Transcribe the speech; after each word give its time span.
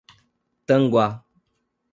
Tanguá 0.67 1.07